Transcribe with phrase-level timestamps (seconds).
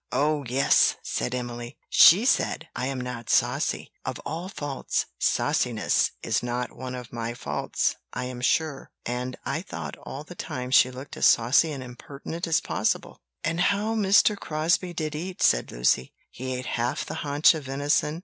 [0.11, 6.41] "Oh, yes!" said Emily; "she said, 'I am not saucy; of all faults, sauciness is
[6.41, 10.89] not one of my faults, I am sure;' and I thought all the time she
[10.89, 14.35] looked as saucy and impertinent as possible." "And how Mr.
[14.35, 18.19] Crosbie did eat!" said Lucy; "he ate half the haunch of venison!